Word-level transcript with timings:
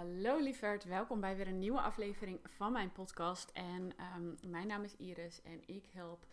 Hallo 0.00 0.38
lieverd, 0.38 0.84
welkom 0.84 1.20
bij 1.20 1.36
weer 1.36 1.46
een 1.46 1.58
nieuwe 1.58 1.80
aflevering 1.80 2.40
van 2.44 2.72
mijn 2.72 2.92
podcast. 2.92 3.50
En 3.50 3.92
ehm, 3.96 4.50
mijn 4.50 4.66
naam 4.66 4.82
is 4.82 4.96
Iris 4.96 5.42
en 5.42 5.62
ik 5.66 5.84
help 5.92 6.26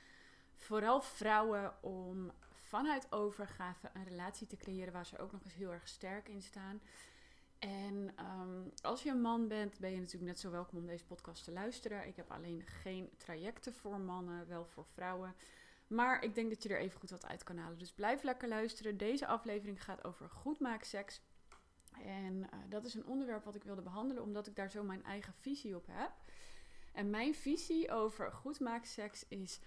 vooral 0.53 1.01
vrouwen 1.01 1.83
om 1.83 2.31
vanuit 2.51 3.11
overgave 3.11 3.89
een 3.93 4.03
relatie 4.03 4.47
te 4.47 4.57
creëren 4.57 4.93
waar 4.93 5.05
ze 5.05 5.19
ook 5.19 5.31
nog 5.31 5.43
eens 5.43 5.53
heel 5.53 5.71
erg 5.71 5.87
sterk 5.87 6.29
in 6.29 6.41
staan. 6.41 6.81
En 7.59 8.11
ehm, 8.15 8.61
als 8.81 9.03
je 9.03 9.09
een 9.09 9.21
man 9.21 9.47
bent, 9.47 9.79
ben 9.79 9.91
je 9.91 9.99
natuurlijk 9.99 10.31
net 10.31 10.39
zo 10.39 10.51
welkom 10.51 10.77
om 10.77 10.85
deze 10.85 11.05
podcast 11.05 11.43
te 11.43 11.51
luisteren. 11.51 12.07
Ik 12.07 12.15
heb 12.15 12.31
alleen 12.31 12.63
geen 12.65 13.09
trajecten 13.17 13.73
voor 13.73 13.99
mannen, 13.99 14.47
wel 14.47 14.65
voor 14.65 14.85
vrouwen. 14.85 15.35
Maar 15.87 16.23
ik 16.23 16.35
denk 16.35 16.49
dat 16.49 16.63
je 16.63 16.69
er 16.69 16.79
even 16.79 16.99
goed 16.99 17.09
wat 17.09 17.27
uit 17.27 17.43
kan 17.43 17.57
halen. 17.57 17.77
Dus 17.77 17.91
blijf 17.91 18.23
lekker 18.23 18.47
luisteren. 18.47 18.97
Deze 18.97 19.27
aflevering 19.27 19.83
gaat 19.83 20.03
over 20.03 20.29
goedmaakseks. 20.29 21.21
En 22.05 22.33
uh, 22.33 22.47
dat 22.69 22.85
is 22.85 22.93
een 22.93 23.05
onderwerp 23.05 23.43
wat 23.43 23.55
ik 23.55 23.63
wilde 23.63 23.81
behandelen, 23.81 24.23
omdat 24.23 24.47
ik 24.47 24.55
daar 24.55 24.71
zo 24.71 24.83
mijn 24.83 25.03
eigen 25.03 25.33
visie 25.33 25.75
op 25.75 25.85
heb. 25.89 26.11
En 26.93 27.09
mijn 27.09 27.35
visie 27.35 27.91
over 27.91 28.31
goedmaakseks 28.31 29.27
is 29.27 29.59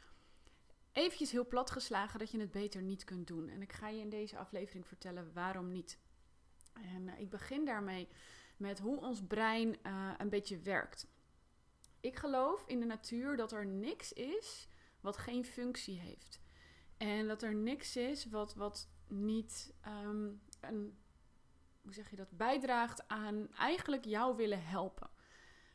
eventjes 0.93 1.31
heel 1.31 1.47
plat 1.47 1.71
geslagen 1.71 2.19
dat 2.19 2.31
je 2.31 2.41
het 2.41 2.51
beter 2.51 2.83
niet 2.83 3.05
kunt 3.05 3.27
doen. 3.27 3.49
En 3.49 3.63
ik 3.63 3.73
ga 3.73 3.89
je 3.89 4.01
in 4.01 4.09
deze 4.09 4.39
aflevering 4.39 4.87
vertellen 4.87 5.33
waarom 5.33 5.73
niet. 5.73 5.99
En 6.73 7.07
uh, 7.07 7.21
ik 7.21 7.31
begin 7.31 7.65
daarmee 7.65 8.09
met 8.57 8.79
hoe 8.79 9.01
ons 9.01 9.27
brein 9.27 9.77
uh, 9.87 10.11
een 10.19 10.29
beetje 10.29 10.59
werkt. 10.59 11.07
Ik 12.01 12.17
geloof 12.17 12.65
in 12.67 12.81
de 12.81 12.87
natuur 12.87 13.37
dat 13.37 13.53
er 13.53 13.67
niks 13.67 14.13
is 14.13 14.69
wat 15.01 15.17
geen 15.17 15.45
functie 15.45 15.99
heeft. 15.99 16.41
En 16.97 17.29
dat 17.29 17.43
er 17.43 17.55
niks 17.55 17.97
is 17.97 18.27
wat, 18.27 18.55
wat 18.55 18.89
niet 19.07 19.75
um, 19.87 20.41
een 20.61 20.99
hoe 21.91 21.99
zeg 21.99 22.11
je 22.11 22.17
dat, 22.17 22.37
bijdraagt 22.37 23.09
aan 23.09 23.49
eigenlijk 23.55 24.05
jou 24.05 24.37
willen 24.37 24.65
helpen. 24.65 25.11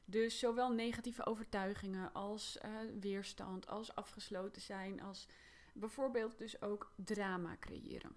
Dus 0.05 0.39
zowel 0.39 0.71
negatieve 0.71 1.25
overtuigingen 1.25 2.13
als 2.13 2.57
uh, 2.65 2.71
weerstand, 2.99 3.67
als 3.67 3.95
afgesloten 3.95 4.61
zijn, 4.61 5.01
als 5.01 5.27
bijvoorbeeld 5.73 6.37
dus 6.37 6.61
ook 6.61 6.93
drama 6.95 7.57
creëren. 7.59 8.15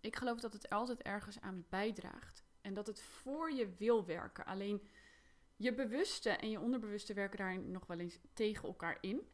Ik 0.00 0.16
geloof 0.16 0.40
dat 0.40 0.52
het 0.52 0.70
altijd 0.70 1.02
ergens 1.02 1.40
aan 1.40 1.64
bijdraagt 1.68 2.42
en 2.60 2.74
dat 2.74 2.86
het 2.86 3.00
voor 3.00 3.52
je 3.52 3.74
wil 3.78 4.04
werken. 4.04 4.44
Alleen 4.44 4.82
je 5.56 5.74
bewuste 5.74 6.30
en 6.30 6.50
je 6.50 6.60
onderbewuste 6.60 7.14
werken 7.14 7.38
daar 7.38 7.58
nog 7.58 7.86
wel 7.86 7.98
eens 7.98 8.18
tegen 8.32 8.68
elkaar 8.68 8.98
in. 9.00 9.28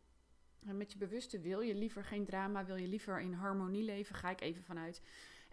En 0.66 0.76
met 0.76 0.92
je 0.92 0.98
bewuste 0.98 1.40
wil 1.40 1.60
je 1.60 1.74
liever 1.74 2.04
geen 2.04 2.24
drama, 2.24 2.64
wil 2.64 2.76
je 2.76 2.88
liever 2.88 3.20
in 3.20 3.32
harmonie 3.32 3.84
leven, 3.84 4.14
ga 4.14 4.30
ik 4.30 4.40
even 4.40 4.64
vanuit. 4.64 5.02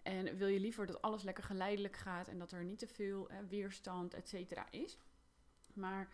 En 0.08 0.36
wil 0.36 0.46
je 0.46 0.60
liever 0.60 0.86
dat 0.86 1.02
alles 1.02 1.22
lekker 1.22 1.44
geleidelijk 1.44 1.96
gaat 1.96 2.28
en 2.28 2.38
dat 2.38 2.52
er 2.52 2.64
niet 2.64 2.78
te 2.78 2.86
veel 2.86 3.28
hè, 3.30 3.46
weerstand, 3.46 4.14
et 4.14 4.28
cetera, 4.28 4.66
is. 4.70 4.98
Maar 5.74 6.08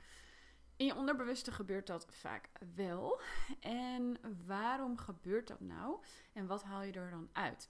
in 0.76 0.86
je 0.86 0.94
onderbewuste 0.94 1.52
gebeurt 1.52 1.86
dat 1.86 2.06
vaak 2.10 2.48
wel. 2.74 3.20
En 3.60 4.16
waarom 4.46 4.98
gebeurt 4.98 5.48
dat 5.48 5.60
nou? 5.60 6.02
En 6.32 6.46
wat 6.46 6.62
haal 6.62 6.82
je 6.82 6.92
er 6.92 7.10
dan 7.10 7.28
uit? 7.32 7.68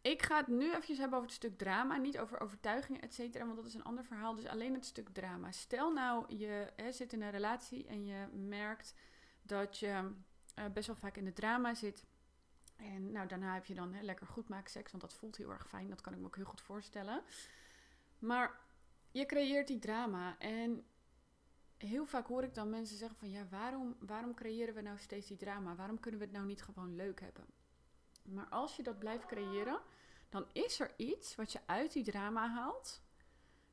Ik 0.00 0.22
ga 0.22 0.36
het 0.36 0.46
nu 0.46 0.74
even 0.74 0.96
hebben 0.96 1.18
over 1.18 1.30
het 1.30 1.36
stuk 1.36 1.58
drama, 1.58 1.96
niet 1.96 2.18
over 2.18 2.40
overtuigingen, 2.40 3.00
et 3.00 3.14
cetera, 3.14 3.44
want 3.44 3.56
dat 3.56 3.66
is 3.66 3.74
een 3.74 3.84
ander 3.84 4.04
verhaal. 4.04 4.34
Dus 4.34 4.46
alleen 4.46 4.74
het 4.74 4.86
stuk 4.86 5.08
drama. 5.08 5.52
Stel 5.52 5.92
nou, 5.92 6.36
je 6.36 6.72
hè, 6.76 6.92
zit 6.92 7.12
in 7.12 7.22
een 7.22 7.30
relatie 7.30 7.86
en 7.86 8.04
je 8.04 8.26
merkt 8.32 8.94
dat 9.42 9.78
je 9.78 10.10
uh, 10.58 10.64
best 10.72 10.86
wel 10.86 10.96
vaak 10.96 11.16
in 11.16 11.24
de 11.24 11.32
drama 11.32 11.74
zit. 11.74 12.04
En 12.76 13.12
nou, 13.12 13.28
daarna 13.28 13.54
heb 13.54 13.64
je 13.64 13.74
dan 13.74 13.92
hè, 13.92 14.02
lekker 14.02 14.26
goed 14.26 14.48
maken 14.48 14.70
seks, 14.70 14.90
want 14.90 15.02
dat 15.02 15.14
voelt 15.14 15.36
heel 15.36 15.50
erg 15.50 15.68
fijn. 15.68 15.88
Dat 15.88 16.00
kan 16.00 16.12
ik 16.12 16.18
me 16.18 16.26
ook 16.26 16.36
heel 16.36 16.44
goed 16.44 16.60
voorstellen. 16.60 17.22
Maar 18.18 18.60
je 19.10 19.26
creëert 19.26 19.66
die 19.66 19.78
drama. 19.78 20.38
En 20.38 20.84
heel 21.76 22.06
vaak 22.06 22.26
hoor 22.26 22.42
ik 22.42 22.54
dan 22.54 22.70
mensen 22.70 22.96
zeggen 22.96 23.16
van... 23.16 23.30
ja, 23.30 23.46
waarom, 23.50 23.96
waarom 23.98 24.34
creëren 24.34 24.74
we 24.74 24.80
nou 24.80 24.98
steeds 24.98 25.26
die 25.26 25.36
drama? 25.36 25.74
Waarom 25.74 26.00
kunnen 26.00 26.20
we 26.20 26.26
het 26.26 26.34
nou 26.34 26.46
niet 26.46 26.62
gewoon 26.62 26.96
leuk 26.96 27.20
hebben? 27.20 27.44
Maar 28.22 28.48
als 28.48 28.76
je 28.76 28.82
dat 28.82 28.98
blijft 28.98 29.26
creëren, 29.26 29.80
dan 30.28 30.46
is 30.52 30.80
er 30.80 30.94
iets 30.96 31.34
wat 31.34 31.52
je 31.52 31.60
uit 31.66 31.92
die 31.92 32.04
drama 32.04 32.48
haalt... 32.48 33.02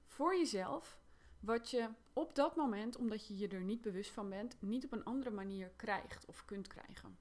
voor 0.05 0.35
jezelf... 0.35 0.99
wat 1.39 1.69
je 1.69 1.89
op 2.13 2.35
dat 2.35 2.55
moment, 2.55 2.95
omdat 2.95 3.27
je 3.27 3.37
je 3.37 3.47
er 3.47 3.63
niet 3.63 3.81
bewust 3.81 4.11
van 4.11 4.29
bent... 4.29 4.61
niet 4.61 4.85
op 4.85 4.91
een 4.91 5.03
andere 5.03 5.31
manier 5.31 5.71
krijgt 5.75 6.25
of 6.25 6.45
kunt 6.45 6.67
krijgen. 6.67 7.17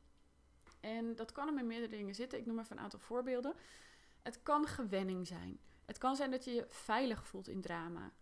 En 0.81 1.17
dat 1.17 1.33
kan 1.33 1.47
hem 1.47 1.59
in 1.59 1.67
meerdere 1.67 1.97
dingen 1.97 2.15
zitten. 2.15 2.39
Ik 2.39 2.47
noem 2.47 2.59
even 2.59 2.77
een 2.77 2.83
aantal 2.83 2.99
voorbeelden. 2.99 3.55
Het 4.23 4.43
kan 4.43 4.67
gewenning 4.67 5.27
zijn. 5.27 5.59
Het 5.85 5.99
kan 5.99 6.17
zijn 6.17 6.31
dat 6.31 6.45
je 6.45 6.51
je 6.51 6.65
veilig 6.69 7.27
voelt 7.27 7.49
in 7.49 7.61
drama. 7.61 8.13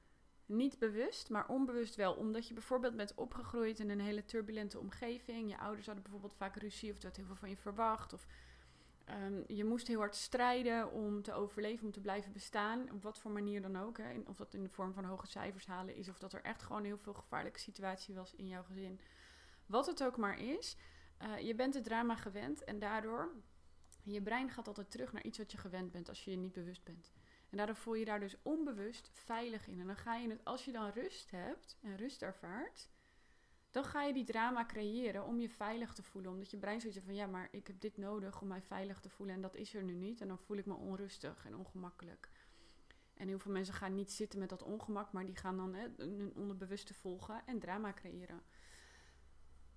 Niet 0.47 0.79
bewust, 0.79 1.31
maar 1.31 1.49
onbewust 1.49 1.95
wel. 1.95 2.15
Omdat 2.15 2.49
je 2.49 2.55
bijvoorbeeld 2.55 2.97
bent 2.97 3.15
opgegroeid 3.15 3.79
in 3.79 3.91
een 3.91 4.01
hele 4.01 4.25
turbulente 4.25 4.79
omgeving. 4.79 5.51
Je 5.51 5.59
ouders 5.59 5.87
hadden 5.87 6.05
bijvoorbeeld 6.05 6.35
vaak 6.37 6.57
ruzie 6.57 6.91
of 6.91 6.97
er 6.97 7.03
werd 7.03 7.17
heel 7.17 7.27
veel 7.27 7.35
van 7.35 7.49
je 7.49 7.57
verwacht. 7.57 8.13
Of 8.13 8.27
um, 9.11 9.45
je 9.47 9.65
moest 9.65 9.87
heel 9.87 9.99
hard 9.99 10.15
strijden 10.15 10.93
om 10.93 11.23
te 11.23 11.33
overleven, 11.33 11.87
om 11.87 11.93
te 11.93 12.01
blijven 12.01 12.33
bestaan. 12.33 12.93
Op 12.93 13.03
wat 13.03 13.19
voor 13.19 13.31
manier 13.31 13.63
dan 13.63 13.79
ook. 13.79 13.99
Hè. 13.99 14.21
Of 14.27 14.37
dat 14.37 14.55
in 14.55 14.63
de 14.63 14.69
vorm 14.69 14.93
van 14.93 15.05
hoge 15.05 15.27
cijfers 15.27 15.67
halen 15.67 15.95
is. 15.97 16.09
Of 16.09 16.19
dat 16.19 16.33
er 16.33 16.43
echt 16.43 16.63
gewoon 16.63 16.85
heel 16.85 16.99
veel 16.99 17.15
gevaarlijke 17.15 17.59
situatie 17.59 18.15
was 18.15 18.35
in 18.35 18.49
jouw 18.49 18.63
gezin. 18.63 19.01
Wat 19.67 19.87
het 19.87 20.05
ook 20.05 20.17
maar 20.17 20.41
is. 20.41 20.77
Uh, 21.23 21.39
je 21.41 21.55
bent 21.55 21.75
het 21.75 21.85
drama 21.85 22.17
gewend 22.17 22.65
en 22.65 22.79
daardoor, 22.79 23.33
je 24.03 24.23
brein 24.23 24.51
gaat 24.51 24.69
altijd 24.69 24.91
terug 24.91 25.13
naar 25.13 25.25
iets 25.25 25.39
wat 25.39 25.53
je 25.53 25.59
gewend 25.59 25.93
bent 25.93 26.09
als 26.09 26.25
je 26.25 26.31
je 26.31 26.37
niet 26.37 26.53
bewust 26.53 26.85
bent. 26.85 27.13
En 27.51 27.57
daardoor 27.57 27.77
voel 27.77 27.95
je 27.95 28.05
daar 28.05 28.21
dus 28.21 28.37
onbewust 28.43 29.11
veilig 29.13 29.67
in. 29.67 29.81
En 29.81 29.87
dan 29.87 29.97
ga 29.97 30.17
je 30.17 30.31
het, 30.31 30.45
als 30.45 30.65
je 30.65 30.73
dan 30.73 30.91
rust 30.91 31.31
hebt 31.31 31.79
en 31.81 31.97
rust 31.97 32.23
ervaart, 32.23 32.89
dan 33.71 33.85
ga 33.85 34.03
je 34.03 34.13
die 34.13 34.25
drama 34.25 34.67
creëren 34.67 35.25
om 35.25 35.41
je 35.41 35.49
veilig 35.49 35.93
te 35.93 36.03
voelen. 36.03 36.31
Omdat 36.31 36.51
je 36.51 36.57
brein 36.57 36.81
zoiets 36.81 36.99
van, 37.05 37.15
ja, 37.15 37.27
maar 37.27 37.49
ik 37.51 37.67
heb 37.67 37.81
dit 37.81 37.97
nodig 37.97 38.41
om 38.41 38.49
mij 38.49 38.63
veilig 38.63 39.01
te 39.01 39.09
voelen 39.09 39.35
en 39.35 39.43
dat 39.43 39.55
is 39.55 39.75
er 39.75 39.83
nu 39.83 39.95
niet. 39.95 40.21
En 40.21 40.29
dan 40.29 40.39
voel 40.39 40.57
ik 40.57 40.67
me 40.67 40.75
onrustig 40.75 41.47
en 41.47 41.57
ongemakkelijk. 41.57 42.31
En 43.15 43.29
heel 43.29 43.39
veel 43.39 43.53
mensen 43.53 43.75
gaan 43.75 43.95
niet 43.95 44.13
zitten 44.13 44.39
met 44.39 44.49
dat 44.49 44.63
ongemak, 44.63 45.13
maar 45.13 45.27
die 45.27 45.37
gaan 45.37 45.57
dan 45.57 45.75
hè, 45.75 45.87
hun 45.97 46.33
onderbewuste 46.35 46.95
volgen 46.95 47.43
en 47.47 47.59
drama 47.59 47.93
creëren. 47.93 48.43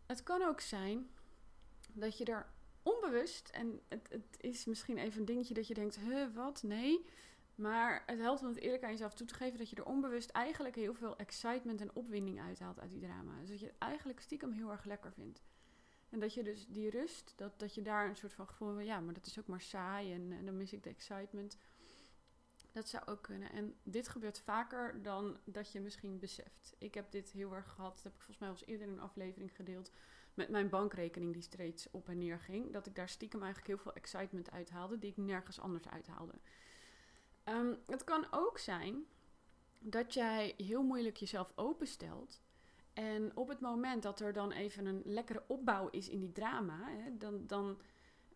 Het 0.06 0.24
kan 0.24 0.42
ook 0.42 0.62
zijn 0.62 1.10
dat 1.94 2.18
je 2.18 2.26
er 2.26 2.50
onbewust, 2.84 3.50
en 3.50 3.82
het, 3.88 4.08
het 4.10 4.38
is 4.38 4.66
misschien 4.66 4.98
even 4.98 5.20
een 5.20 5.26
dingetje 5.26 5.54
dat 5.54 5.68
je 5.68 5.74
denkt, 5.74 6.00
huh, 6.00 6.36
wat? 6.36 6.64
Nee. 6.64 7.06
Maar 7.56 8.04
het 8.06 8.20
helpt 8.20 8.42
om 8.42 8.48
het 8.48 8.58
eerlijk 8.58 8.84
aan 8.84 8.92
jezelf 8.92 9.14
toe 9.14 9.28
te 9.28 9.34
geven 9.34 9.58
dat 9.58 9.70
je 9.70 9.76
er 9.76 9.86
onbewust 9.86 10.30
eigenlijk 10.30 10.76
heel 10.76 10.94
veel 10.94 11.18
excitement 11.18 11.82
en 11.82 11.96
opwinding 11.96 12.42
uithaalt 12.42 12.80
uit 12.80 12.90
die 12.90 13.00
drama. 13.00 13.40
Dus 13.40 13.50
dat 13.50 13.60
je 13.60 13.66
het 13.66 13.78
eigenlijk 13.78 14.20
stiekem 14.20 14.52
heel 14.52 14.72
erg 14.72 14.86
lekker 14.86 15.14
vindt. 15.14 15.42
En 16.10 16.20
dat 16.20 16.34
je 16.34 16.44
dus 16.44 16.68
die 16.68 16.90
rust, 16.90 17.34
dat, 17.36 17.60
dat 17.60 17.76
je 17.76 17.82
daar 17.82 18.10
een 18.10 18.16
soort 18.16 18.34
van 18.34 18.48
gevoel 18.48 18.74
van, 18.74 18.86
ja, 18.86 19.00
maar 19.00 19.14
dat 19.14 19.26
is 19.26 19.40
ook 19.40 19.48
maar 19.48 19.62
saai 19.62 20.14
en, 20.14 20.32
en 20.32 20.46
dan 20.46 20.58
mis 20.58 20.74
ik 20.74 20.84
de 20.84 20.90
excitement. 20.90 21.58
Dat 22.72 22.90
zou 22.90 23.06
ook 23.06 23.22
kunnen. 23.22 23.52
En 23.52 23.76
dit 23.84 24.08
gebeurt 24.08 24.40
vaker 24.40 25.02
dan 25.02 25.38
dat 25.44 25.72
je 25.72 25.80
misschien 25.80 26.20
beseft. 26.20 26.76
Ik 26.78 26.94
heb 26.94 27.12
dit 27.12 27.32
heel 27.32 27.56
erg 27.56 27.70
gehad, 27.70 27.94
dat 27.94 28.04
heb 28.04 28.14
ik 28.14 28.20
volgens 28.20 28.38
mij 28.38 28.50
al 28.50 28.56
eens 28.56 28.66
eerder 28.66 28.88
in 28.88 28.94
een 28.94 29.00
aflevering 29.00 29.56
gedeeld 29.56 29.92
met 30.34 30.50
mijn 30.50 30.70
bankrekening 30.70 31.34
die 31.34 31.42
steeds 31.42 31.88
op 31.92 32.10
en 32.10 32.18
neer 32.18 32.40
ging, 32.40 32.74
dat 32.74 32.86
ik 32.86 32.96
daar 32.96 33.10
stiekem 33.10 33.42
eigenlijk 33.44 33.72
heel 33.72 33.84
veel 33.84 33.94
excitement 33.94 34.52
uithaalde 34.52 35.00
die 35.00 35.10
ik 35.10 35.18
nergens 35.18 35.60
anders 35.60 35.90
uithaalde. 35.90 36.34
Um, 37.46 37.78
het 37.88 38.04
kan 38.04 38.26
ook 38.32 38.58
zijn 38.58 39.06
dat 39.80 40.14
jij 40.14 40.54
heel 40.58 40.84
moeilijk 40.84 41.18
jezelf 41.18 41.52
openstelt. 41.56 42.42
En 42.94 43.32
op 43.36 43.48
het 43.48 43.60
moment 43.60 44.04
dat 44.04 44.20
er 44.20 44.34
dan 44.34 44.52
even 44.52 44.86
een 44.86 45.02
lekkere 45.06 45.44
opbouw 45.48 45.90
is 45.90 46.10
in 46.10 46.20
die 46.20 46.32
drama, 46.32 46.88
hè, 46.88 47.18
dan, 47.18 47.48
dan 47.48 47.78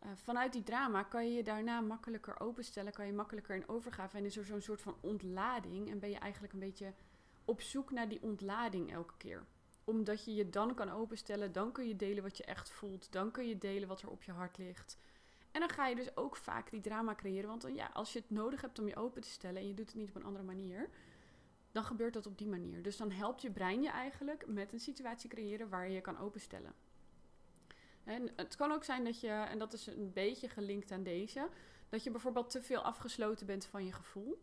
uh, 0.03 0.09
vanuit 0.15 0.53
die 0.53 0.63
drama 0.63 1.03
kan 1.03 1.27
je 1.27 1.33
je 1.33 1.43
daarna 1.43 1.81
makkelijker 1.81 2.39
openstellen, 2.39 2.93
kan 2.93 3.05
je 3.05 3.13
makkelijker 3.13 3.55
in 3.55 3.67
overgave. 3.67 4.17
En 4.17 4.25
is 4.25 4.37
er 4.37 4.45
zo'n 4.45 4.61
soort 4.61 4.81
van 4.81 4.97
ontlading 5.01 5.89
en 5.89 5.99
ben 5.99 6.09
je 6.09 6.19
eigenlijk 6.19 6.53
een 6.53 6.59
beetje 6.59 6.93
op 7.45 7.61
zoek 7.61 7.91
naar 7.91 8.09
die 8.09 8.21
ontlading 8.21 8.91
elke 8.91 9.13
keer 9.17 9.45
omdat 9.85 10.25
je 10.25 10.33
je 10.33 10.49
dan 10.49 10.73
kan 10.73 10.89
openstellen, 10.89 11.51
dan 11.51 11.71
kun 11.71 11.87
je 11.87 11.95
delen 11.95 12.23
wat 12.23 12.37
je 12.37 12.43
echt 12.43 12.69
voelt, 12.69 13.11
dan 13.11 13.31
kun 13.31 13.47
je 13.47 13.57
delen 13.57 13.87
wat 13.87 14.01
er 14.01 14.09
op 14.09 14.23
je 14.23 14.31
hart 14.31 14.57
ligt. 14.57 14.97
En 15.51 15.59
dan 15.59 15.69
ga 15.69 15.87
je 15.87 15.95
dus 15.95 16.17
ook 16.17 16.35
vaak 16.35 16.71
die 16.71 16.81
drama 16.81 17.15
creëren. 17.15 17.49
Want 17.49 17.65
ja, 17.75 17.89
als 17.93 18.13
je 18.13 18.19
het 18.19 18.29
nodig 18.29 18.61
hebt 18.61 18.79
om 18.79 18.87
je 18.87 18.95
open 18.95 19.21
te 19.21 19.29
stellen 19.29 19.61
en 19.61 19.67
je 19.67 19.73
doet 19.73 19.87
het 19.87 19.95
niet 19.95 20.09
op 20.09 20.15
een 20.15 20.23
andere 20.23 20.43
manier, 20.43 20.89
dan 21.71 21.83
gebeurt 21.83 22.13
dat 22.13 22.25
op 22.25 22.37
die 22.37 22.47
manier. 22.47 22.81
Dus 22.81 22.97
dan 22.97 23.11
helpt 23.11 23.41
je 23.41 23.51
brein 23.51 23.81
je 23.81 23.89
eigenlijk 23.89 24.47
met 24.47 24.73
een 24.73 24.79
situatie 24.79 25.29
creëren 25.29 25.69
waar 25.69 25.87
je 25.87 25.93
je 25.93 26.01
kan 26.01 26.17
openstellen. 26.17 26.73
En 28.03 28.31
het 28.35 28.55
kan 28.55 28.71
ook 28.71 28.83
zijn 28.83 29.03
dat 29.03 29.19
je, 29.19 29.27
en 29.27 29.57
dat 29.57 29.73
is 29.73 29.87
een 29.87 30.13
beetje 30.13 30.49
gelinkt 30.49 30.91
aan 30.91 31.03
deze, 31.03 31.49
dat 31.89 32.03
je 32.03 32.11
bijvoorbeeld 32.11 32.49
te 32.49 32.61
veel 32.61 32.81
afgesloten 32.81 33.45
bent 33.45 33.65
van 33.65 33.85
je 33.85 33.91
gevoel. 33.91 34.41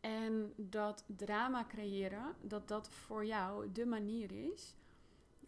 En 0.00 0.52
dat 0.56 1.04
drama 1.06 1.64
creëren, 1.68 2.34
dat 2.40 2.68
dat 2.68 2.90
voor 2.90 3.26
jou 3.26 3.72
de 3.72 3.86
manier 3.86 4.52
is 4.52 4.74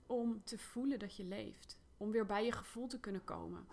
om 0.06 0.44
te 0.44 0.58
voelen 0.58 0.99
dat 0.99 1.17
je 1.17 1.25
leeft. 1.25 1.79
Om 1.97 2.11
weer 2.11 2.26
bij 2.26 2.44
je 2.44 2.52
gevoel 2.52 2.87
te 2.87 3.00
kunnen 3.00 3.25
komen. 3.25 3.67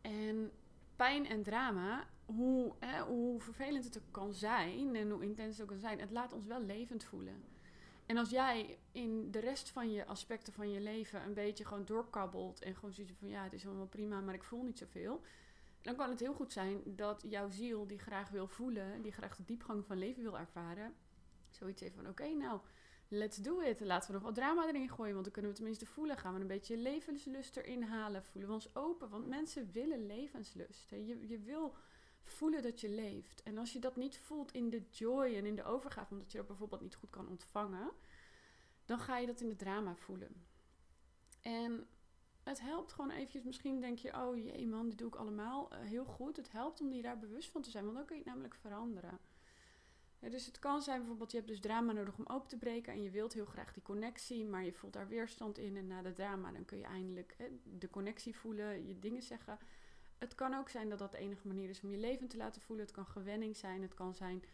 En 0.00 0.50
pijn 0.96 1.26
en 1.26 1.42
drama 1.42 2.06
hoe, 2.26 2.72
hè, 2.78 3.02
hoe 3.02 3.40
vervelend 3.40 3.84
het 3.84 3.98
ook 3.98 4.12
kan 4.12 4.32
zijn 4.32 4.96
en 4.96 5.10
hoe 5.10 5.22
intens 5.22 5.52
het 5.52 5.62
ook 5.62 5.68
kan 5.68 5.80
zijn, 5.80 6.00
het 6.00 6.10
laat 6.10 6.32
ons 6.32 6.46
wel 6.46 6.62
levend 6.62 7.04
voelen. 7.04 7.44
En 8.06 8.16
als 8.16 8.30
jij 8.30 8.78
in 8.92 9.30
de 9.30 9.38
rest 9.38 9.70
van 9.70 9.92
je 9.92 10.06
aspecten 10.06 10.52
van 10.52 10.70
je 10.70 10.80
leven 10.80 11.22
een 11.22 11.34
beetje 11.34 11.64
gewoon 11.64 11.84
doorkabbelt 11.84 12.62
en 12.62 12.74
gewoon 12.74 12.92
zoiets 12.92 13.12
van 13.18 13.28
ja, 13.28 13.42
het 13.42 13.52
is 13.52 13.66
allemaal 13.66 13.86
prima, 13.86 14.20
maar 14.20 14.34
ik 14.34 14.44
voel 14.44 14.62
niet 14.62 14.78
zoveel, 14.78 15.20
dan 15.82 15.96
kan 15.96 16.10
het 16.10 16.20
heel 16.20 16.34
goed 16.34 16.52
zijn 16.52 16.82
dat 16.84 17.24
jouw 17.28 17.50
ziel 17.50 17.86
die 17.86 17.98
graag 17.98 18.30
wil 18.30 18.46
voelen, 18.46 19.02
die 19.02 19.12
graag 19.12 19.36
de 19.36 19.44
diepgang 19.44 19.86
van 19.86 19.98
leven 19.98 20.22
wil 20.22 20.38
ervaren, 20.38 20.94
zoiets 21.50 21.80
heeft 21.80 21.94
van 21.94 22.08
oké, 22.08 22.28
nou, 22.28 22.60
let's 23.08 23.36
do 23.36 23.60
it. 23.60 23.80
Laten 23.80 24.08
we 24.08 24.14
nog 24.14 24.22
wat 24.22 24.34
drama 24.34 24.66
erin 24.66 24.88
gooien, 24.88 25.12
want 25.12 25.24
dan 25.24 25.32
kunnen 25.32 25.50
we 25.50 25.56
tenminste 25.56 25.86
voelen. 25.86 26.16
Gaan 26.16 26.34
we 26.34 26.40
een 26.40 26.46
beetje 26.46 26.76
levenslust 26.76 27.56
erin 27.56 27.82
halen, 27.82 28.24
voelen 28.24 28.48
we 28.48 28.54
ons 28.54 28.74
open, 28.74 29.08
want 29.08 29.26
mensen 29.26 29.72
willen 29.72 30.06
levenslust. 30.06 30.90
Je, 30.90 31.26
je 31.28 31.38
wil 31.38 31.74
voelen 32.22 32.62
dat 32.62 32.80
je 32.80 32.88
leeft. 32.88 33.42
En 33.42 33.58
als 33.58 33.72
je 33.72 33.78
dat 33.78 33.96
niet 33.96 34.18
voelt 34.18 34.52
in 34.52 34.70
de 34.70 34.82
joy 34.90 35.34
en 35.34 35.46
in 35.46 35.56
de 35.56 35.64
overgave, 35.64 36.12
omdat 36.12 36.32
je 36.32 36.38
dat 36.38 36.46
bijvoorbeeld 36.46 36.80
niet 36.80 36.94
goed 36.94 37.10
kan 37.10 37.28
ontvangen, 37.28 37.90
dan 38.84 38.98
ga 38.98 39.18
je 39.18 39.26
dat 39.26 39.40
in 39.40 39.48
het 39.48 39.58
drama 39.58 39.94
voelen. 39.94 40.44
En 41.40 41.86
het 42.48 42.60
helpt 42.60 42.92
gewoon 42.92 43.10
eventjes, 43.10 43.42
misschien 43.42 43.80
denk 43.80 43.98
je, 43.98 44.16
oh 44.16 44.36
jee 44.36 44.66
man, 44.66 44.88
dit 44.88 44.98
doe 44.98 45.08
ik 45.08 45.14
allemaal 45.14 45.72
uh, 45.72 45.78
heel 45.78 46.04
goed. 46.04 46.36
Het 46.36 46.52
helpt 46.52 46.80
om 46.80 46.92
je 46.92 47.02
daar 47.02 47.18
bewust 47.18 47.50
van 47.50 47.62
te 47.62 47.70
zijn, 47.70 47.84
want 47.84 47.96
dan 47.96 48.06
kun 48.06 48.16
je 48.16 48.22
het 48.22 48.30
namelijk 48.30 48.54
veranderen. 48.54 49.18
dus 50.20 50.46
het 50.46 50.58
kan 50.58 50.82
zijn 50.82 50.98
bijvoorbeeld, 50.98 51.30
je 51.30 51.36
hebt 51.36 51.48
dus 51.48 51.60
drama 51.60 51.92
nodig 51.92 52.18
om 52.18 52.26
open 52.26 52.48
te 52.48 52.56
breken 52.56 52.92
en 52.92 53.02
je 53.02 53.10
wilt 53.10 53.32
heel 53.32 53.44
graag 53.44 53.72
die 53.72 53.82
connectie, 53.82 54.44
maar 54.44 54.64
je 54.64 54.72
voelt 54.72 54.92
daar 54.92 55.08
weerstand 55.08 55.58
in. 55.58 55.76
En 55.76 55.86
na 55.86 56.02
de 56.02 56.12
drama 56.12 56.52
dan 56.52 56.64
kun 56.64 56.78
je 56.78 56.84
eindelijk 56.84 57.36
de 57.78 57.90
connectie 57.90 58.36
voelen, 58.36 58.86
je 58.86 58.98
dingen 58.98 59.22
zeggen. 59.22 59.58
Het 60.18 60.34
kan 60.34 60.54
ook 60.54 60.68
zijn 60.68 60.88
dat 60.88 60.98
dat 60.98 61.12
de 61.12 61.18
enige 61.18 61.46
manier 61.46 61.68
is 61.68 61.80
om 61.80 61.90
je 61.90 61.98
leven 61.98 62.28
te 62.28 62.36
laten 62.36 62.62
voelen. 62.62 62.86
Het 62.86 62.94
kan 62.94 63.06
gewenning 63.06 63.56
zijn. 63.56 63.82
Het 63.82 63.94
kan 63.94 64.14
zijn 64.14 64.44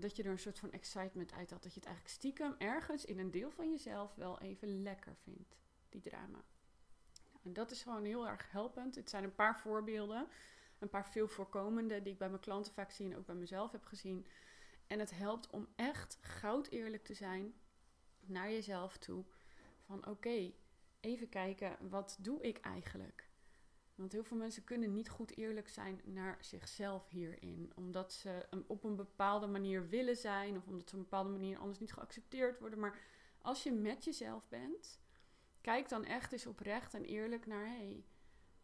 dat 0.00 0.16
je 0.16 0.22
er 0.22 0.30
een 0.30 0.38
soort 0.38 0.58
van 0.58 0.70
excitement 0.70 1.32
uit 1.32 1.50
had. 1.50 1.62
Dat 1.62 1.72
je 1.72 1.78
het 1.78 1.88
eigenlijk 1.88 2.16
stiekem 2.16 2.54
ergens 2.58 3.04
in 3.04 3.18
een 3.18 3.30
deel 3.30 3.50
van 3.50 3.70
jezelf 3.70 4.14
wel 4.14 4.40
even 4.40 4.82
lekker 4.82 5.16
vindt. 5.16 5.56
Die 5.88 6.00
drama. 6.00 6.44
En 7.42 7.52
dat 7.52 7.70
is 7.70 7.82
gewoon 7.82 8.04
heel 8.04 8.28
erg 8.28 8.50
helpend. 8.50 8.94
Het 8.94 9.10
zijn 9.10 9.24
een 9.24 9.34
paar 9.34 9.60
voorbeelden. 9.60 10.28
Een 10.78 10.88
paar 10.88 11.06
veel 11.06 11.28
voorkomende 11.28 12.02
die 12.02 12.12
ik 12.12 12.18
bij 12.18 12.28
mijn 12.28 12.40
klanten 12.40 12.72
vaak 12.72 12.90
zie 12.90 13.10
en 13.10 13.16
ook 13.16 13.26
bij 13.26 13.34
mezelf 13.34 13.72
heb 13.72 13.84
gezien. 13.84 14.26
En 14.86 14.98
het 14.98 15.10
helpt 15.10 15.50
om 15.50 15.68
echt 15.76 16.18
goud 16.20 16.68
eerlijk 16.68 17.04
te 17.04 17.14
zijn 17.14 17.54
naar 18.20 18.50
jezelf 18.50 18.98
toe. 18.98 19.24
Van 19.80 20.06
oké, 20.06 20.52
even 21.00 21.28
kijken, 21.28 21.76
wat 21.88 22.18
doe 22.20 22.42
ik 22.42 22.58
eigenlijk? 22.60 23.30
Want 23.94 24.12
heel 24.12 24.24
veel 24.24 24.36
mensen 24.36 24.64
kunnen 24.64 24.92
niet 24.92 25.08
goed 25.08 25.36
eerlijk 25.36 25.68
zijn 25.68 26.00
naar 26.04 26.38
zichzelf 26.40 27.08
hierin. 27.08 27.72
Omdat 27.74 28.12
ze 28.12 28.46
op 28.66 28.84
een 28.84 28.96
bepaalde 28.96 29.46
manier 29.46 29.88
willen 29.88 30.16
zijn. 30.16 30.56
Of 30.56 30.66
omdat 30.66 30.88
ze 30.88 30.94
op 30.94 31.02
een 31.02 31.08
bepaalde 31.08 31.30
manier 31.30 31.58
anders 31.58 31.78
niet 31.78 31.92
geaccepteerd 31.92 32.60
worden. 32.60 32.78
Maar 32.78 32.98
als 33.42 33.62
je 33.62 33.72
met 33.72 34.04
jezelf 34.04 34.48
bent, 34.48 35.00
kijk 35.62 35.88
dan 35.88 36.04
echt 36.04 36.32
eens 36.32 36.46
oprecht 36.46 36.94
en 36.94 37.04
eerlijk 37.04 37.46
naar... 37.46 37.64
Hé, 37.64 37.76
hey, 37.76 38.04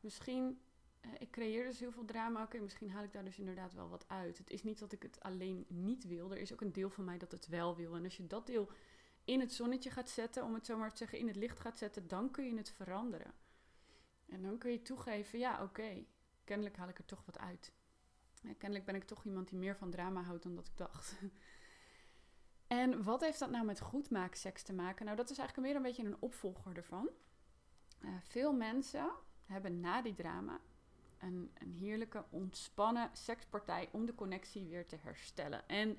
misschien... 0.00 0.60
Eh, 1.00 1.10
ik 1.18 1.30
creëer 1.30 1.64
dus 1.64 1.78
heel 1.78 1.92
veel 1.92 2.04
drama. 2.04 2.42
Oké, 2.42 2.58
misschien 2.58 2.90
haal 2.90 3.04
ik 3.04 3.12
daar 3.12 3.24
dus 3.24 3.38
inderdaad 3.38 3.74
wel 3.74 3.88
wat 3.88 4.08
uit. 4.08 4.38
Het 4.38 4.50
is 4.50 4.62
niet 4.62 4.78
dat 4.78 4.92
ik 4.92 5.02
het 5.02 5.20
alleen 5.20 5.64
niet 5.68 6.06
wil. 6.06 6.32
Er 6.32 6.40
is 6.40 6.52
ook 6.52 6.60
een 6.60 6.72
deel 6.72 6.90
van 6.90 7.04
mij 7.04 7.18
dat 7.18 7.30
het 7.30 7.46
wel 7.46 7.76
wil. 7.76 7.96
En 7.96 8.04
als 8.04 8.16
je 8.16 8.26
dat 8.26 8.46
deel 8.46 8.70
in 9.24 9.40
het 9.40 9.52
zonnetje 9.52 9.90
gaat 9.90 10.10
zetten, 10.10 10.44
om 10.44 10.54
het 10.54 10.66
zo 10.66 10.76
maar 10.76 10.90
te 10.90 10.96
zeggen, 10.96 11.18
in 11.18 11.26
het 11.26 11.36
licht 11.36 11.60
gaat 11.60 11.78
zetten, 11.78 12.08
dan 12.08 12.30
kun 12.30 12.44
je 12.44 12.56
het 12.56 12.70
veranderen. 12.70 13.32
En 14.26 14.42
dan 14.42 14.58
kun 14.58 14.70
je 14.70 14.82
toegeven, 14.82 15.38
ja 15.38 15.62
oké, 15.62 16.04
kennelijk 16.44 16.76
haal 16.76 16.88
ik 16.88 16.98
er 16.98 17.04
toch 17.04 17.24
wat 17.24 17.38
uit. 17.38 17.72
Ja, 18.42 18.54
kennelijk 18.58 18.86
ben 18.86 18.94
ik 18.94 19.04
toch 19.04 19.24
iemand 19.24 19.48
die 19.48 19.58
meer 19.58 19.76
van 19.76 19.90
drama 19.90 20.22
houdt 20.22 20.42
dan 20.42 20.54
dat 20.54 20.66
ik 20.66 20.76
dacht. 20.76 21.14
en 22.68 23.02
wat 23.02 23.20
heeft 23.20 23.38
dat 23.38 23.50
nou 23.50 23.64
met 23.64 23.80
goedmaakseks 23.80 24.62
te 24.62 24.72
maken? 24.72 25.04
Nou, 25.04 25.16
dat 25.16 25.30
is 25.30 25.38
eigenlijk 25.38 25.68
meer 25.68 25.76
een 25.76 25.86
beetje 25.86 26.04
een 26.04 26.22
opvolger 26.22 26.76
ervan. 26.76 27.08
Uh, 28.00 28.10
veel 28.22 28.52
mensen 28.52 29.10
hebben 29.46 29.80
na 29.80 30.02
die 30.02 30.14
drama 30.14 30.60
een, 31.18 31.50
een 31.58 31.72
heerlijke, 31.72 32.24
ontspannen 32.30 33.10
sekspartij 33.12 33.88
om 33.92 34.06
de 34.06 34.14
connectie 34.14 34.66
weer 34.66 34.86
te 34.86 34.96
herstellen. 34.96 35.68
En 35.68 35.98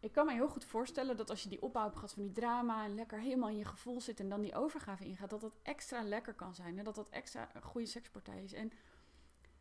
ik 0.00 0.12
kan 0.12 0.26
me 0.26 0.32
heel 0.32 0.48
goed 0.48 0.64
voorstellen 0.64 1.16
dat 1.16 1.30
als 1.30 1.42
je 1.42 1.48
die 1.48 1.62
opbouw 1.62 1.82
hebt 1.82 1.94
gehad 1.94 2.12
van 2.12 2.22
die 2.22 2.32
drama 2.32 2.84
en 2.84 2.94
lekker 2.94 3.20
helemaal 3.20 3.48
in 3.48 3.58
je 3.58 3.64
gevoel 3.64 4.00
zit 4.00 4.20
en 4.20 4.28
dan 4.28 4.40
die 4.40 4.54
overgave 4.54 5.04
ingaat, 5.04 5.30
dat 5.30 5.40
dat 5.40 5.56
extra 5.62 6.02
lekker 6.02 6.34
kan 6.34 6.54
zijn 6.54 6.78
en 6.78 6.84
dat 6.84 6.94
dat 6.94 7.08
extra 7.08 7.50
een 7.54 7.62
goede 7.62 7.86
sekspartij 7.86 8.42
is. 8.42 8.52
En 8.52 8.72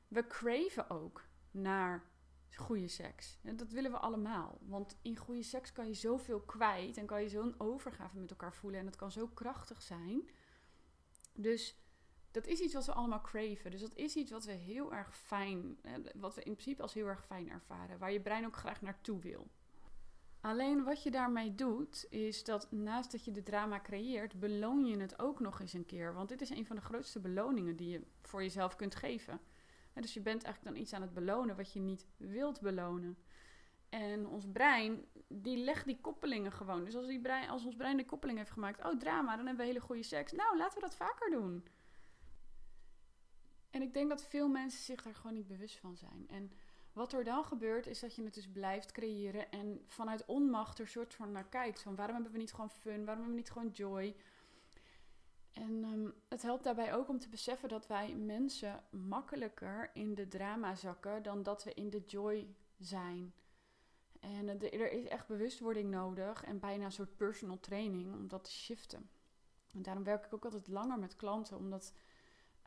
we 0.08 0.28
craven 0.28 0.90
ook 0.90 1.24
naar 1.52 2.04
goede 2.56 2.88
seks. 2.88 3.38
Dat 3.42 3.72
willen 3.72 3.92
we 3.92 3.98
allemaal. 3.98 4.58
Want 4.62 4.98
in 5.02 5.18
goede 5.18 5.44
seks 5.44 5.72
kan 5.72 5.88
je 5.88 5.94
zoveel 5.94 6.40
kwijt 6.40 6.98
en 6.98 7.06
kan 7.06 7.22
je 7.22 7.30
zo'n 7.30 7.56
overgave 7.58 8.18
met 8.18 8.30
elkaar 8.30 8.54
voelen 8.54 8.80
en 8.80 8.86
dat 8.86 8.96
kan 8.96 9.12
zo 9.12 9.28
krachtig 9.28 9.82
zijn. 9.82 10.30
Dus 11.34 11.78
dat 12.32 12.48
is 12.48 12.60
iets 12.60 12.74
wat 12.74 12.86
we 12.86 12.94
allemaal 12.94 13.22
craven. 13.22 13.72
Dus 13.72 13.82
dat 13.82 13.96
is 13.96 14.16
iets 14.16 14.32
wat 14.32 14.46
we 14.46 14.52
heel 14.52 14.94
erg 14.94 15.18
fijn, 15.18 15.78
wat 16.16 16.36
we 16.36 16.44
in 16.44 16.52
principe 16.52 16.82
als 16.82 16.94
heel 16.94 17.08
erg 17.08 17.26
fijn 17.26 17.50
ervaren, 17.50 18.00
waar 18.00 18.12
je 18.12 18.22
brein 18.22 18.46
ook 18.46 18.56
graag 18.56 18.82
naartoe 18.82 19.20
wil. 19.20 19.48
Alleen 20.42 20.84
wat 20.84 21.04
je 21.04 21.12
daarmee 21.12 21.56
doet, 21.56 22.06
is 22.10 22.44
dat 22.44 22.72
naast 22.72 23.12
dat 23.12 23.26
je 23.26 23.32
de 23.32 23.44
drama 23.44 23.80
creëert, 23.80 24.40
beloon 24.40 24.86
je 24.86 24.98
het 24.98 25.20
ook 25.20 25.40
nog 25.40 25.60
eens 25.60 25.74
een 25.74 25.86
keer. 25.86 26.14
Want 26.14 26.30
dit 26.30 26.42
is 26.42 26.50
een 26.50 26.66
van 26.66 26.76
de 26.76 26.82
grootste 26.82 27.20
beloningen 27.20 27.76
die 27.76 27.90
je 27.90 28.02
voor 28.22 28.42
jezelf 28.42 28.76
kunt 28.76 28.96
geven. 28.96 29.40
Dus 30.02 30.14
je 30.14 30.22
bent 30.22 30.44
eigenlijk 30.44 30.76
dan 30.76 30.84
iets 30.84 30.94
aan 30.94 31.02
het 31.02 31.14
belonen 31.14 31.56
wat 31.56 31.74
je 31.74 31.80
niet 31.80 32.06
wilt 32.18 32.62
belonen. 32.62 33.18
En 33.90 34.28
ons 34.28 34.46
brein, 34.52 35.06
die 35.28 35.58
legt 35.58 35.86
die 35.86 36.02
koppelingen 36.02 36.52
gewoon. 36.52 36.84
Dus 36.84 36.96
als, 36.96 37.08
die 37.08 37.22
brein, 37.22 37.50
als 37.50 37.66
ons 37.66 37.76
brein 37.76 37.98
de 37.98 38.06
koppeling 38.06 38.38
heeft 38.38 38.52
gemaakt, 38.52 38.86
oh 38.86 39.00
drama, 39.00 39.36
dan 39.36 39.46
hebben 39.46 39.66
we 39.66 39.72
hele 39.72 39.86
goede 39.86 40.04
seks. 40.04 40.32
Nou, 40.32 40.58
laten 40.58 40.76
we 40.76 40.86
dat 40.86 40.96
vaker 40.96 41.30
doen. 41.30 41.68
En 43.70 43.82
ik 43.82 43.94
denk 43.94 44.10
dat 44.10 44.24
veel 44.24 44.48
mensen 44.48 44.84
zich 44.84 45.02
daar 45.02 45.16
gewoon 45.16 45.34
niet 45.34 45.48
bewust 45.48 45.78
van 45.78 45.98
zijn. 45.98 46.26
En 46.30 46.52
wat 46.94 47.14
er 47.14 47.24
dan 47.24 47.46
gebeurt, 47.46 47.88
is 47.88 48.00
dat 48.00 48.16
je 48.16 48.24
het 48.24 48.34
dus 48.34 48.52
blijft 48.52 48.92
creëren 48.92 49.52
en 49.52 49.84
vanuit 49.88 50.26
onmacht 50.26 50.80
er 50.80 50.88
soort 50.88 51.14
van 51.14 51.32
naar 51.32 51.50
kijkt. 51.50 51.82
Van 51.82 51.96
waarom 51.96 52.16
hebben 52.16 52.34
we 52.34 52.40
niet 52.40 52.54
gewoon 52.54 52.70
fun? 52.70 53.06
Waarom 53.06 53.24
hebben 53.24 53.30
we 53.30 53.36
niet 53.36 53.52
gewoon 53.52 53.70
joy? 53.70 54.16
En 55.54 55.84
um, 55.84 56.14
het 56.28 56.42
helpt 56.42 56.64
daarbij 56.64 56.94
ook 56.94 57.10
om 57.10 57.20
te 57.20 57.30
beseffen 57.30 57.70
dat 57.70 57.88
wij 57.88 58.16
mensen 58.16 58.84
makkelijker 58.90 59.90
in 59.94 60.16
de 60.16 60.28
drama 60.28 60.76
zakken 60.76 61.24
dan 61.24 61.44
dat 61.44 61.64
we 61.64 61.74
in 61.74 61.90
de 61.90 62.04
joy 62.06 62.56
zijn. 62.80 63.34
En 64.20 64.48
er 64.48 64.92
is 64.92 65.06
echt 65.06 65.28
bewustwording 65.28 65.90
nodig 65.90 66.44
en 66.44 66.60
bijna 66.60 66.86
een 66.86 66.92
soort 66.92 67.18
personal 67.18 67.60
training 67.60 68.14
om 68.14 68.28
dat 68.28 68.44
te 68.44 68.52
shiften. 68.52 69.10
En 69.72 69.82
daarom 69.82 70.04
werk 70.04 70.26
ik 70.26 70.34
ook 70.34 70.46
altijd 70.46 70.68
langer 70.68 71.00
met 71.00 71.16
klanten, 71.16 71.58
omdat 71.58 71.94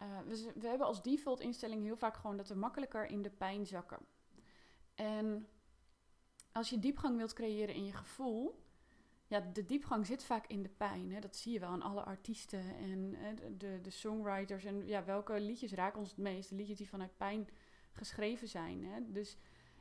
uh, 0.02 0.18
we, 0.26 0.52
we, 0.54 0.66
hebben 0.66 0.86
als 0.86 1.02
default 1.02 1.40
instelling 1.40 1.82
heel 1.82 1.96
vaak 1.96 2.16
gewoon 2.16 2.36
dat 2.36 2.48
we 2.48 2.54
makkelijker 2.54 3.06
in 3.06 3.22
de 3.22 3.30
pijn 3.30 3.66
zakken. 3.66 3.98
En 4.94 5.48
als 6.52 6.70
je 6.70 6.78
diepgang 6.78 7.16
wilt 7.16 7.32
creëren 7.32 7.74
in 7.74 7.84
je 7.84 7.92
gevoel, 7.92 8.65
ja, 9.26 9.40
de 9.40 9.64
diepgang 9.64 10.06
zit 10.06 10.24
vaak 10.24 10.46
in 10.46 10.62
de 10.62 10.68
pijn. 10.68 11.12
Hè? 11.12 11.20
Dat 11.20 11.36
zie 11.36 11.52
je 11.52 11.60
wel 11.60 11.68
aan 11.68 11.82
alle 11.82 12.02
artiesten 12.02 12.76
en 12.76 13.14
hè, 13.16 13.56
de, 13.56 13.78
de 13.82 13.90
songwriters. 13.90 14.64
En 14.64 14.86
ja, 14.86 15.04
welke 15.04 15.40
liedjes 15.40 15.72
raken 15.72 15.98
ons 15.98 16.08
het 16.08 16.18
meest? 16.18 16.48
De 16.48 16.54
liedjes 16.54 16.78
die 16.78 16.88
vanuit 16.88 17.16
pijn 17.16 17.48
geschreven 17.92 18.48
zijn. 18.48 18.84
Hè? 18.84 19.12
Dus 19.12 19.36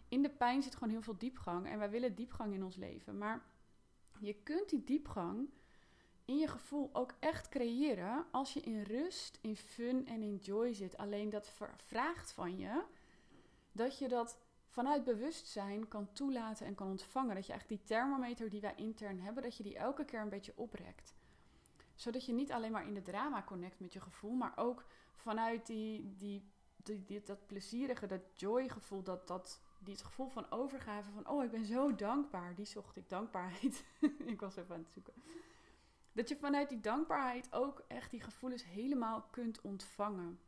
in 0.08 0.22
de 0.22 0.30
pijn 0.30 0.64
zit 0.64 0.74
gewoon 0.74 0.90
heel 0.90 1.02
veel 1.02 1.18
diepgang. 1.18 1.68
En 1.68 1.78
wij 1.78 1.90
willen 1.90 2.16
diepgang 2.16 2.54
in 2.54 2.64
ons 2.64 2.76
leven. 2.76 3.18
Maar 3.18 3.46
je 4.20 4.34
kunt 4.34 4.70
die 4.70 4.84
diepgang 4.84 5.50
in 6.26 6.38
je 6.38 6.48
gevoel 6.48 6.90
ook 6.94 7.14
echt 7.20 7.50
creëren 7.50 8.26
als 8.32 8.54
je 8.54 8.62
in 8.62 8.82
rust, 8.82 9.40
in 9.42 9.56
fun 9.56 10.08
en 10.08 10.22
in 10.22 10.36
joy 10.36 10.74
zit. 10.74 10.98
Alleen 10.98 11.30
dat 11.30 11.54
vraagt 11.86 12.32
van 12.32 12.58
je 12.58 12.84
dat 13.72 13.98
je 14.00 14.08
dat 14.08 14.38
vanuit 14.76 15.04
bewustzijn 15.04 15.88
kan 15.88 16.12
toelaten 16.14 16.66
en 16.66 16.76
kan 16.76 16.88
ontvangen. 16.88 17.36
Dat 17.36 17.46
je 17.46 17.52
eigenlijk 17.52 17.82
die 17.82 17.98
thermometer 17.98 18.50
die 18.50 18.62
wij 18.62 18.76
intern 18.76 19.20
hebben, 19.20 19.44
dat 19.44 19.58
je 19.58 19.64
die 19.64 19.78
elke 19.78 20.06
keer 20.06 20.20
een 20.20 20.30
beetje 20.30 20.54
oprekt. 20.56 21.16
Zodat 21.96 22.26
je 22.26 22.34
niet 22.34 22.52
alleen 22.52 22.72
maar 22.72 22.88
in 22.88 22.94
de 22.94 23.02
drama 23.02 23.44
connect 23.44 23.80
met 23.80 23.94
je 23.94 24.02
gevoel, 24.02 24.36
maar 24.36 24.54
ook 24.56 24.86
vanuit 25.12 25.66
die, 25.66 26.16
die, 26.18 26.52
die, 26.84 27.24
dat 27.24 27.46
plezierige, 27.48 28.08
dat 28.08 28.22
joy 28.40 28.70
gevoel, 28.70 29.04
dat, 29.04 29.28
dat, 29.28 29.62
die, 29.80 29.94
het 29.94 30.04
gevoel 30.04 30.30
van 30.30 30.52
overgave 30.52 31.12
van, 31.12 31.30
oh 31.30 31.44
ik 31.44 31.52
ben 31.52 31.66
zo 31.66 31.96
dankbaar, 31.96 32.56
die 32.56 32.66
zocht 32.66 32.96
ik, 32.96 33.10
dankbaarheid. 33.10 33.86
ik 34.34 34.40
was 34.40 34.56
even 34.56 34.76
aan 34.76 34.82
het 34.82 34.92
zoeken. 34.92 35.14
Dat 36.12 36.30
je 36.30 36.36
vanuit 36.36 36.70
die 36.70 36.80
dankbaarheid 36.80 37.54
ook 37.54 37.84
echt 37.88 38.12
die 38.12 38.22
gevoelens 38.22 38.66
helemaal 38.66 39.22
kunt 39.22 39.62
ontvangen. 39.62 40.40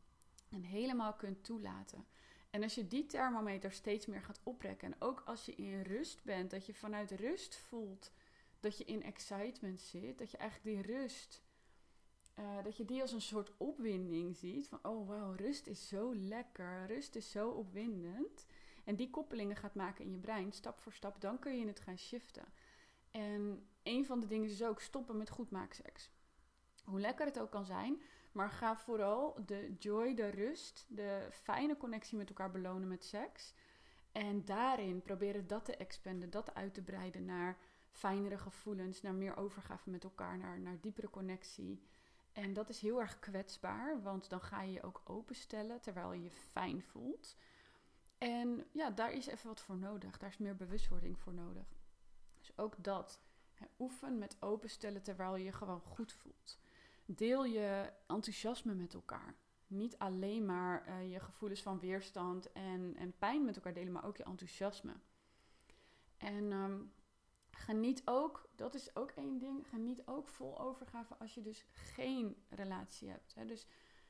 En 0.50 0.62
helemaal 0.62 1.14
kunt 1.14 1.44
toelaten. 1.44 2.06
En 2.58 2.64
als 2.64 2.74
je 2.74 2.88
die 2.88 3.06
thermometer 3.06 3.72
steeds 3.72 4.06
meer 4.06 4.22
gaat 4.22 4.40
oprekken. 4.42 4.92
En 4.92 5.00
ook 5.00 5.22
als 5.26 5.44
je 5.44 5.54
in 5.54 5.82
rust 5.82 6.24
bent, 6.24 6.50
dat 6.50 6.66
je 6.66 6.74
vanuit 6.74 7.10
rust 7.10 7.56
voelt 7.56 8.12
dat 8.60 8.78
je 8.78 8.84
in 8.84 9.02
excitement 9.02 9.80
zit. 9.80 10.18
Dat 10.18 10.30
je 10.30 10.36
eigenlijk 10.36 10.76
die 10.76 10.96
rust, 10.96 11.42
uh, 12.38 12.62
dat 12.64 12.76
je 12.76 12.84
die 12.84 13.00
als 13.00 13.12
een 13.12 13.20
soort 13.20 13.52
opwinding 13.56 14.36
ziet. 14.36 14.68
Van 14.68 14.78
oh 14.82 15.08
wow, 15.08 15.36
rust 15.36 15.66
is 15.66 15.88
zo 15.88 16.14
lekker, 16.14 16.86
rust 16.86 17.16
is 17.16 17.30
zo 17.30 17.48
opwindend. 17.48 18.46
en 18.84 18.96
die 18.96 19.10
koppelingen 19.10 19.56
gaat 19.56 19.74
maken 19.74 20.04
in 20.04 20.10
je 20.10 20.18
brein, 20.18 20.52
stap 20.52 20.80
voor 20.80 20.92
stap, 20.92 21.20
dan 21.20 21.38
kun 21.38 21.58
je 21.58 21.66
het 21.66 21.80
gaan 21.80 21.98
shiften. 21.98 22.44
En 23.10 23.68
een 23.82 24.06
van 24.06 24.20
de 24.20 24.26
dingen 24.26 24.50
is 24.50 24.62
ook 24.62 24.80
stoppen 24.80 25.16
met 25.16 25.30
goedmaakseks. 25.30 26.10
Hoe 26.84 27.00
lekker 27.00 27.26
het 27.26 27.38
ook 27.38 27.50
kan 27.50 27.64
zijn, 27.64 28.02
maar 28.32 28.50
ga 28.50 28.76
vooral 28.76 29.38
de 29.46 29.74
joy, 29.78 30.14
de 30.14 30.28
rust, 30.28 30.86
de 30.88 31.28
fijne 31.30 31.76
connectie 31.76 32.16
met 32.16 32.28
elkaar 32.28 32.50
belonen 32.50 32.88
met 32.88 33.04
seks. 33.04 33.54
En 34.12 34.44
daarin 34.44 35.02
proberen 35.02 35.46
dat 35.46 35.64
te 35.64 35.76
expanden, 35.76 36.30
dat 36.30 36.54
uit 36.54 36.74
te 36.74 36.82
breiden 36.82 37.24
naar 37.24 37.58
fijnere 37.90 38.38
gevoelens, 38.38 39.02
naar 39.02 39.14
meer 39.14 39.36
overgave 39.36 39.90
met 39.90 40.04
elkaar, 40.04 40.38
naar, 40.38 40.60
naar 40.60 40.80
diepere 40.80 41.10
connectie. 41.10 41.82
En 42.32 42.52
dat 42.52 42.68
is 42.68 42.80
heel 42.80 43.00
erg 43.00 43.18
kwetsbaar, 43.18 44.02
want 44.02 44.28
dan 44.28 44.40
ga 44.40 44.62
je 44.62 44.72
je 44.72 44.82
ook 44.82 45.02
openstellen 45.04 45.80
terwijl 45.80 46.12
je 46.12 46.22
je 46.22 46.30
fijn 46.30 46.82
voelt. 46.82 47.36
En 48.18 48.66
ja, 48.72 48.90
daar 48.90 49.12
is 49.12 49.26
even 49.26 49.48
wat 49.48 49.60
voor 49.60 49.76
nodig. 49.76 50.18
Daar 50.18 50.28
is 50.28 50.38
meer 50.38 50.56
bewustwording 50.56 51.18
voor 51.18 51.34
nodig. 51.34 51.66
Dus 52.38 52.58
ook 52.58 52.84
dat. 52.84 53.20
oefen 53.78 54.18
met 54.18 54.36
openstellen 54.40 55.02
terwijl 55.02 55.36
je 55.36 55.44
je 55.44 55.52
gewoon 55.52 55.80
goed 55.80 56.12
voelt. 56.12 56.58
Deel 57.10 57.44
je 57.44 57.92
enthousiasme 58.06 58.74
met 58.74 58.94
elkaar. 58.94 59.34
Niet 59.66 59.98
alleen 59.98 60.46
maar 60.46 60.88
uh, 60.88 61.12
je 61.12 61.20
gevoelens 61.20 61.62
van 61.62 61.78
weerstand 61.78 62.52
en, 62.52 62.94
en 62.96 63.14
pijn 63.18 63.44
met 63.44 63.56
elkaar 63.56 63.74
delen, 63.74 63.92
maar 63.92 64.04
ook 64.04 64.16
je 64.16 64.24
enthousiasme. 64.24 64.92
En 66.16 66.52
um, 66.52 66.92
geniet 67.50 68.02
ook, 68.04 68.48
dat 68.54 68.74
is 68.74 68.96
ook 68.96 69.10
één 69.10 69.38
ding, 69.38 69.68
geniet 69.68 70.06
ook 70.06 70.28
vol 70.28 70.60
overgave 70.60 71.16
als 71.18 71.34
je 71.34 71.42
dus 71.42 71.64
geen 71.72 72.36
relatie 72.48 73.08
hebt. 73.08 73.34
Hè? 73.34 73.44
Dus 73.44 73.66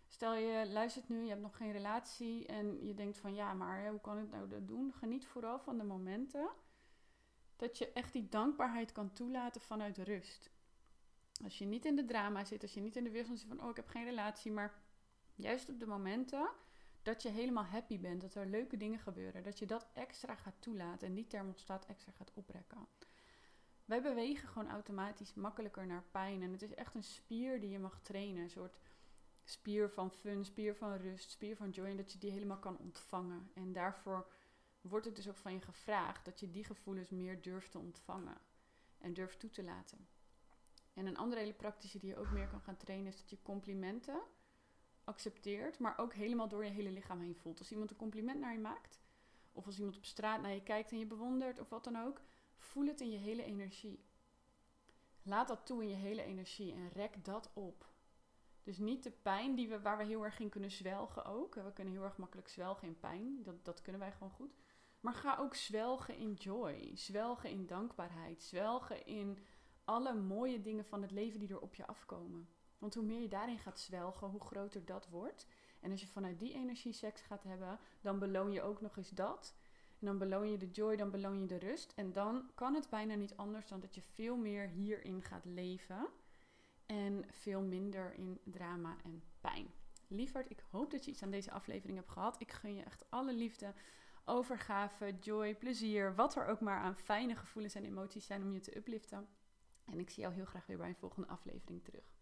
stel 0.08 0.34
je 0.34 0.68
luistert 0.68 1.08
nu, 1.08 1.22
je 1.22 1.28
hebt 1.28 1.42
nog 1.42 1.56
geen 1.56 1.72
relatie 1.72 2.46
en 2.46 2.86
je 2.86 2.94
denkt 2.94 3.18
van 3.18 3.34
ja, 3.34 3.54
maar 3.54 3.88
hoe 3.88 4.00
kan 4.00 4.18
ik 4.18 4.30
nou 4.30 4.48
dat 4.48 4.68
doen? 4.68 4.92
Geniet 4.92 5.26
vooral 5.26 5.58
van 5.58 5.78
de 5.78 5.84
momenten 5.84 6.50
dat 7.56 7.78
je 7.78 7.92
echt 7.92 8.12
die 8.12 8.28
dankbaarheid 8.28 8.92
kan 8.92 9.12
toelaten 9.12 9.60
vanuit 9.60 9.98
rust. 9.98 10.50
Als 11.42 11.58
je 11.58 11.64
niet 11.64 11.84
in 11.84 11.96
de 11.96 12.04
drama 12.04 12.44
zit, 12.44 12.62
als 12.62 12.74
je 12.74 12.80
niet 12.80 12.96
in 12.96 13.04
de 13.04 13.10
wereld 13.10 13.38
zit 13.38 13.48
van 13.48 13.62
oh 13.62 13.70
ik 13.70 13.76
heb 13.76 13.88
geen 13.88 14.04
relatie, 14.04 14.52
maar 14.52 14.74
juist 15.34 15.68
op 15.68 15.78
de 15.78 15.86
momenten 15.86 16.50
dat 17.02 17.22
je 17.22 17.28
helemaal 17.28 17.64
happy 17.64 18.00
bent, 18.00 18.20
dat 18.20 18.34
er 18.34 18.46
leuke 18.46 18.76
dingen 18.76 18.98
gebeuren, 18.98 19.42
dat 19.42 19.58
je 19.58 19.66
dat 19.66 19.86
extra 19.92 20.34
gaat 20.34 20.62
toelaten 20.62 21.08
en 21.08 21.14
die 21.14 21.26
thermostaat 21.26 21.86
extra 21.86 22.12
gaat 22.12 22.32
oprekken. 22.34 22.86
Wij 23.84 24.02
bewegen 24.02 24.48
gewoon 24.48 24.70
automatisch 24.70 25.34
makkelijker 25.34 25.86
naar 25.86 26.04
pijn 26.10 26.42
en 26.42 26.52
het 26.52 26.62
is 26.62 26.74
echt 26.74 26.94
een 26.94 27.02
spier 27.02 27.60
die 27.60 27.70
je 27.70 27.78
mag 27.78 28.00
trainen, 28.02 28.42
een 28.42 28.50
soort 28.50 28.78
spier 29.44 29.90
van 29.90 30.10
fun, 30.10 30.44
spier 30.44 30.76
van 30.76 30.96
rust, 30.96 31.30
spier 31.30 31.56
van 31.56 31.70
joy 31.70 31.86
en 31.86 31.96
dat 31.96 32.12
je 32.12 32.18
die 32.18 32.30
helemaal 32.30 32.58
kan 32.58 32.78
ontvangen. 32.78 33.50
En 33.54 33.72
daarvoor 33.72 34.26
wordt 34.80 35.06
het 35.06 35.16
dus 35.16 35.28
ook 35.28 35.36
van 35.36 35.52
je 35.52 35.60
gevraagd 35.60 36.24
dat 36.24 36.40
je 36.40 36.50
die 36.50 36.64
gevoelens 36.64 37.10
meer 37.10 37.42
durft 37.42 37.70
te 37.70 37.78
ontvangen 37.78 38.38
en 38.98 39.14
durft 39.14 39.40
toe 39.40 39.50
te 39.50 39.62
laten. 39.62 40.08
En 40.98 41.06
een 41.06 41.16
andere 41.16 41.40
hele 41.40 41.52
praktische 41.52 41.98
die 41.98 42.08
je 42.08 42.16
ook 42.16 42.30
meer 42.30 42.48
kan 42.48 42.60
gaan 42.60 42.76
trainen 42.76 43.06
is 43.06 43.16
dat 43.16 43.30
je 43.30 43.42
complimenten 43.42 44.20
accepteert, 45.04 45.78
maar 45.78 45.98
ook 45.98 46.14
helemaal 46.14 46.48
door 46.48 46.64
je 46.64 46.70
hele 46.70 46.90
lichaam 46.90 47.20
heen 47.20 47.36
voelt. 47.36 47.58
Als 47.58 47.70
iemand 47.70 47.90
een 47.90 47.96
compliment 47.96 48.40
naar 48.40 48.52
je 48.52 48.58
maakt, 48.58 49.00
of 49.52 49.66
als 49.66 49.78
iemand 49.78 49.96
op 49.96 50.04
straat 50.04 50.40
naar 50.40 50.52
je 50.52 50.62
kijkt 50.62 50.90
en 50.90 50.98
je 50.98 51.06
bewondert 51.06 51.58
of 51.58 51.68
wat 51.68 51.84
dan 51.84 51.96
ook, 51.96 52.20
voel 52.56 52.86
het 52.86 53.00
in 53.00 53.10
je 53.10 53.18
hele 53.18 53.42
energie. 53.42 54.04
Laat 55.22 55.48
dat 55.48 55.66
toe 55.66 55.82
in 55.82 55.88
je 55.88 55.94
hele 55.94 56.22
energie 56.22 56.72
en 56.72 56.88
rek 56.88 57.24
dat 57.24 57.50
op. 57.52 57.92
Dus 58.62 58.78
niet 58.78 59.02
de 59.02 59.10
pijn 59.10 59.54
die 59.54 59.68
we, 59.68 59.80
waar 59.80 59.98
we 59.98 60.04
heel 60.04 60.24
erg 60.24 60.38
in 60.38 60.48
kunnen 60.48 60.70
zwelgen 60.70 61.24
ook. 61.24 61.54
We 61.54 61.72
kunnen 61.72 61.94
heel 61.94 62.04
erg 62.04 62.16
makkelijk 62.16 62.48
zwelgen 62.48 62.88
in 62.88 62.98
pijn. 62.98 63.42
Dat, 63.42 63.64
dat 63.64 63.82
kunnen 63.82 64.00
wij 64.00 64.12
gewoon 64.12 64.32
goed. 64.32 64.56
Maar 65.00 65.14
ga 65.14 65.36
ook 65.36 65.54
zwelgen 65.54 66.16
in 66.16 66.32
joy. 66.32 66.90
Zwelgen 66.94 67.50
in 67.50 67.66
dankbaarheid. 67.66 68.42
Zwelgen 68.42 69.06
in 69.06 69.38
alle 69.88 70.14
mooie 70.14 70.60
dingen 70.60 70.84
van 70.84 71.02
het 71.02 71.10
leven 71.10 71.40
die 71.40 71.48
er 71.48 71.60
op 71.60 71.74
je 71.74 71.86
afkomen. 71.86 72.48
Want 72.78 72.94
hoe 72.94 73.04
meer 73.04 73.20
je 73.20 73.28
daarin 73.28 73.58
gaat 73.58 73.80
zwelgen, 73.80 74.28
hoe 74.28 74.40
groter 74.40 74.84
dat 74.84 75.08
wordt. 75.08 75.46
En 75.80 75.90
als 75.90 76.00
je 76.00 76.06
vanuit 76.06 76.38
die 76.38 76.54
energie 76.54 76.92
seks 76.92 77.20
gaat 77.20 77.42
hebben, 77.42 77.78
dan 78.00 78.18
beloon 78.18 78.52
je 78.52 78.62
ook 78.62 78.80
nog 78.80 78.96
eens 78.96 79.10
dat. 79.10 79.56
En 80.00 80.06
dan 80.06 80.18
beloon 80.18 80.50
je 80.50 80.56
de 80.56 80.70
joy, 80.70 80.96
dan 80.96 81.10
beloon 81.10 81.40
je 81.40 81.46
de 81.46 81.58
rust. 81.58 81.92
En 81.96 82.12
dan 82.12 82.50
kan 82.54 82.74
het 82.74 82.88
bijna 82.88 83.14
niet 83.14 83.36
anders 83.36 83.68
dan 83.68 83.80
dat 83.80 83.94
je 83.94 84.02
veel 84.02 84.36
meer 84.36 84.68
hierin 84.68 85.22
gaat 85.22 85.44
leven. 85.44 86.06
En 86.86 87.24
veel 87.30 87.60
minder 87.60 88.14
in 88.14 88.40
drama 88.44 88.96
en 89.04 89.22
pijn. 89.40 89.66
Lieverd, 90.06 90.50
ik 90.50 90.64
hoop 90.70 90.90
dat 90.90 91.04
je 91.04 91.10
iets 91.10 91.22
aan 91.22 91.30
deze 91.30 91.50
aflevering 91.50 91.98
hebt 91.98 92.10
gehad. 92.10 92.40
Ik 92.40 92.52
gun 92.52 92.74
je 92.74 92.82
echt 92.82 93.04
alle 93.08 93.32
liefde, 93.32 93.74
overgave, 94.24 95.16
joy, 95.20 95.54
plezier. 95.54 96.14
Wat 96.14 96.36
er 96.36 96.46
ook 96.46 96.60
maar 96.60 96.80
aan 96.80 96.96
fijne 96.96 97.36
gevoelens 97.36 97.74
en 97.74 97.84
emoties 97.84 98.26
zijn 98.26 98.42
om 98.42 98.52
je 98.52 98.60
te 98.60 98.76
upliften. 98.76 99.37
En 99.90 99.98
ik 99.98 100.10
zie 100.10 100.22
jou 100.22 100.34
heel 100.34 100.44
graag 100.44 100.66
weer 100.66 100.76
bij 100.76 100.88
een 100.88 100.96
volgende 100.96 101.28
aflevering 101.28 101.84
terug. 101.84 102.17